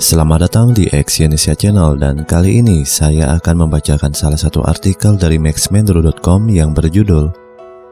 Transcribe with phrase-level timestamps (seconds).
[0.00, 5.36] Selamat datang di Exyonesia Channel dan kali ini saya akan membacakan salah satu artikel dari
[5.36, 7.28] maxmendro.com yang berjudul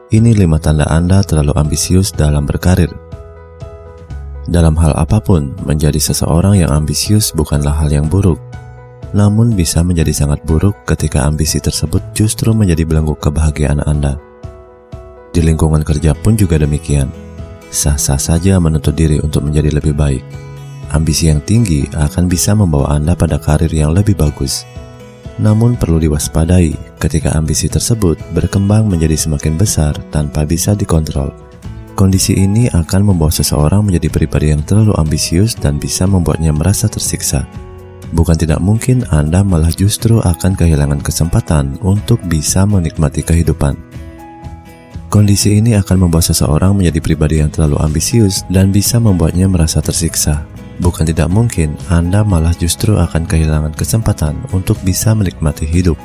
[0.09, 2.89] Ini 5 tanda Anda terlalu ambisius dalam berkarir.
[4.49, 8.41] Dalam hal apa pun, menjadi seseorang yang ambisius bukanlah hal yang buruk.
[9.13, 14.17] Namun bisa menjadi sangat buruk ketika ambisi tersebut justru menjadi belenggu kebahagiaan Anda.
[15.29, 17.13] Di lingkungan kerja pun juga demikian.
[17.69, 20.48] Sah-sah saja menuntut diri untuk menjadi lebih baik
[20.89, 24.65] Ambisi yang tinggi akan bisa membawa Anda pada karir yang lebih bagus.
[25.37, 31.29] Namun perlu diwaspadai ketika ambisi tersebut berkembang menjadi semakin besar tanpa bisa dikontrol.
[31.93, 37.45] Kondisi ini akan membawa seseorang menjadi pribadi yang terlalu ambisius dan bisa membuatnya merasa tersiksa.
[38.09, 43.77] Bukan tidak mungkin Anda malah justru akan kehilangan kesempatan untuk bisa menikmati kehidupan.
[45.13, 50.49] Kondisi ini akan membawa seseorang menjadi pribadi yang terlalu ambisius dan bisa membuatnya merasa tersiksa
[50.79, 55.99] bukan tidak mungkin Anda malah justru akan kehilangan kesempatan untuk bisa menikmati hidup.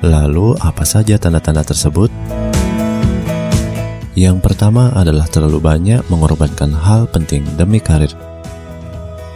[0.00, 2.08] Lalu, apa saja tanda-tanda tersebut?
[4.16, 8.14] Yang pertama adalah terlalu banyak mengorbankan hal penting demi karir.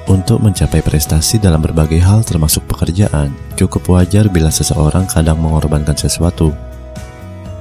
[0.09, 6.70] Untuk mencapai prestasi dalam berbagai hal termasuk pekerjaan, cukup wajar bila seseorang kadang mengorbankan sesuatu.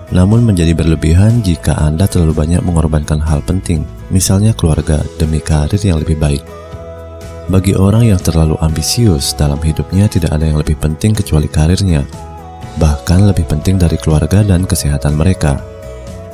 [0.10, 6.02] Namun menjadi berlebihan jika Anda terlalu banyak mengorbankan hal penting, misalnya keluarga, demi karir yang
[6.02, 6.42] lebih baik.
[7.50, 12.06] Bagi orang yang terlalu ambisius dalam hidupnya tidak ada yang lebih penting kecuali karirnya,
[12.82, 15.62] bahkan lebih penting dari keluarga dan kesehatan mereka.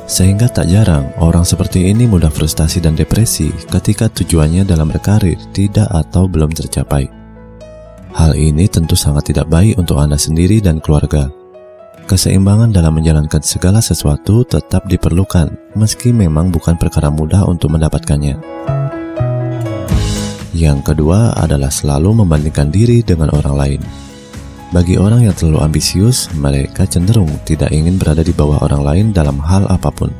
[0.06, 5.90] Sehingga tak jarang orang seperti ini mudah frustasi dan depresi ketika tujuannya dalam berkarir tidak
[5.90, 7.10] atau belum tercapai.
[8.16, 11.28] Hal ini tentu sangat tidak baik untuk Anda sendiri dan keluarga.
[12.06, 18.38] Keseimbangan dalam menjalankan segala sesuatu tetap diperlukan, meski memang bukan perkara mudah untuk mendapatkannya.
[20.54, 23.82] Yang kedua adalah selalu membandingkan diri dengan orang lain.
[24.70, 29.42] Bagi orang yang terlalu ambisius, mereka cenderung tidak ingin berada di bawah orang lain dalam
[29.42, 30.14] hal apa pun.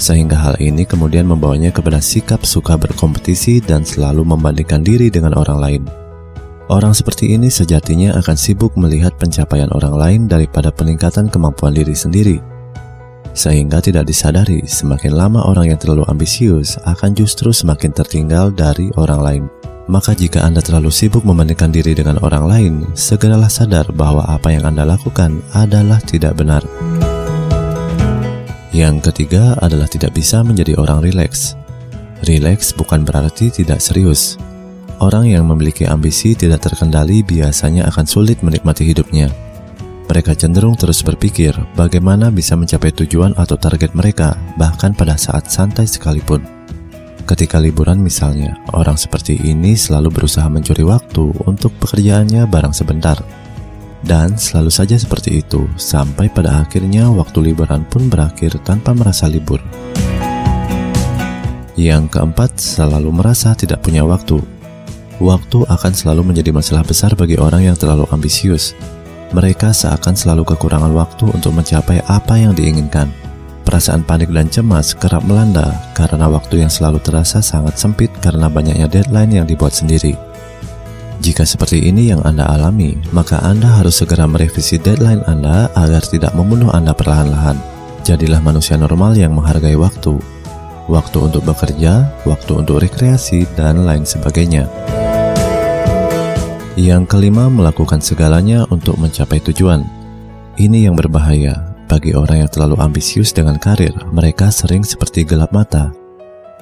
[0.00, 5.60] Sehingga hal ini kemudian membawanya kepada sikap suka berkompetisi dan selalu membandingkan diri dengan orang
[5.60, 5.99] lain.
[6.70, 12.38] Orang seperti ini sejatinya akan sibuk melihat pencapaian orang lain daripada peningkatan kemampuan diri sendiri
[13.34, 19.20] sehingga tidak disadari semakin lama orang yang terlalu ambisius akan justru semakin tertinggal dari orang
[19.22, 19.44] lain.
[19.90, 24.62] Maka jika Anda terlalu sibuk membandingkan diri dengan orang lain, segeralah sadar bahwa apa yang
[24.62, 26.62] Anda lakukan adalah tidak benar.
[28.70, 31.58] Yang ketiga adalah tidak bisa menjadi orang rileks.
[32.22, 34.38] Rileks bukan berarti tidak serius.
[35.00, 39.32] Orang yang memiliki ambisi tidak terkendali biasanya akan sulit menikmati hidupnya
[40.10, 45.86] mereka cenderung terus berpikir bagaimana bisa mencapai tujuan atau target mereka, bahkan pada saat santai
[45.86, 46.42] sekalipun.
[47.30, 53.22] Ketika liburan misalnya, orang seperti ini selalu berusaha mencuri waktu untuk pekerjaannya barang sebentar.
[54.02, 59.62] Dan selalu saja seperti itu, sampai pada akhirnya waktu liburan pun berakhir tanpa merasa libur.
[61.78, 64.59] Yang keempat, selalu merasa tidak punya waktu.
[65.20, 68.72] Waktu akan selalu menjadi masalah besar bagi orang yang terlalu ambisius,
[69.36, 73.12] mereka seakan selalu kekurangan waktu untuk mencapai apa yang diinginkan.
[73.68, 78.88] Perasaan panik dan cemas kerap melanda karena waktu yang selalu terasa sangat sempit karena banyaknya
[78.88, 80.16] deadline yang dibuat sendiri.
[81.20, 86.32] Jika seperti ini yang Anda alami, maka Anda harus segera merevisi deadline Anda agar tidak
[86.32, 87.60] membunuh Anda perlahan-lahan.
[88.08, 90.16] Jadilah manusia normal yang menghargai waktu.
[90.88, 94.66] Waktu untuk bekerja, waktu untuk rekreasi, dan lain sebagainya.
[96.80, 99.84] Yang kelima, melakukan segalanya untuk mencapai tujuan.
[100.56, 101.76] Ini yang berbahaya.
[101.84, 105.92] Bagi orang yang terlalu ambisius dengan karir, mereka sering seperti gelap mata.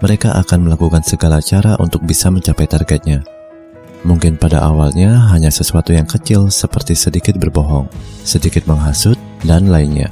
[0.02, 3.22] Mereka akan melakukan segala cara untuk bisa mencapai targetnya.
[4.02, 7.86] Mungkin pada awalnya hanya sesuatu yang kecil seperti sedikit berbohong,
[8.26, 9.14] sedikit menghasut,
[9.46, 10.10] dan lainnya.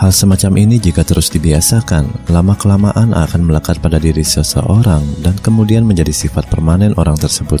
[0.00, 6.16] Hal semacam ini jika terus dibiasakan, lama-kelamaan akan melekat pada diri seseorang dan kemudian menjadi
[6.16, 7.60] sifat permanen orang tersebut.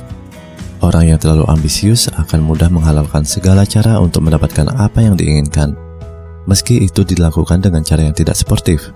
[0.82, 5.78] Orang yang terlalu ambisius akan mudah menghalalkan segala cara untuk mendapatkan apa yang diinginkan,
[6.50, 8.90] meski itu dilakukan dengan cara yang tidak sportif.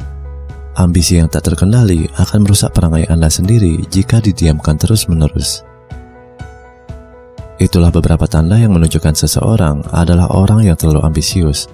[0.74, 5.62] Ambisi yang tak terkendali akan merusak perangai Anda sendiri jika didiamkan terus-menerus.
[7.62, 11.70] Itulah beberapa tanda yang menunjukkan seseorang adalah orang yang terlalu ambisius.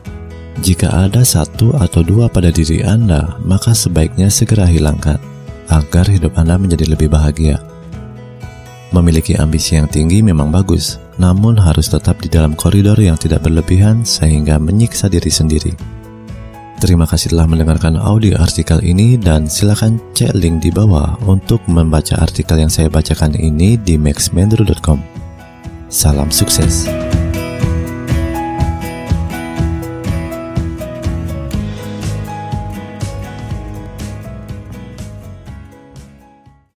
[0.60, 5.16] Jika ada satu atau dua pada diri Anda, maka sebaiknya segera hilangkan
[5.72, 7.71] agar hidup Anda menjadi lebih bahagia.
[8.92, 14.04] Memiliki ambisi yang tinggi memang bagus, namun harus tetap di dalam koridor yang tidak berlebihan
[14.04, 15.72] sehingga menyiksa diri sendiri.
[16.76, 22.18] Terima kasih telah mendengarkan audio artikel ini dan silakan cek link di bawah untuk membaca
[22.20, 25.00] artikel yang saya bacakan ini di maxmendro.com.
[25.88, 26.90] Salam sukses.